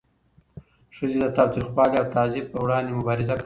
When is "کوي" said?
3.33-3.39